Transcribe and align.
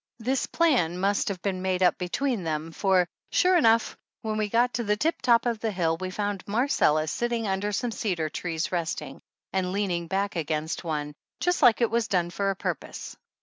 This 0.17 0.47
plan 0.47 0.97
must 0.99 1.27
have 1.27 1.43
been 1.43 1.61
made 1.61 1.83
up 1.83 1.95
between 1.99 2.43
them, 2.43 2.71
for, 2.71 3.07
sure 3.31 3.55
enough, 3.55 3.95
when 4.23 4.35
we 4.35 4.49
got 4.49 4.73
to 4.73 4.83
the 4.83 4.97
tip 4.97 5.21
top 5.21 5.45
of 5.45 5.59
the 5.59 5.69
hill 5.69 5.95
we 5.97 6.09
found 6.09 6.43
Marcella 6.47 7.05
sit 7.05 7.29
ting 7.29 7.47
under 7.47 7.71
some 7.71 7.91
cedar 7.91 8.27
trees 8.27 8.71
resting, 8.71 9.21
and 9.53 9.71
leaning 9.71 10.07
back 10.07 10.35
against 10.35 10.83
one, 10.83 11.13
just 11.39 11.61
like 11.61 11.81
it 11.81 11.91
was 11.91 12.07
done 12.07 12.31
for 12.31 12.49
a 12.49 12.55
pur 12.55 12.73
pose. 12.73 13.15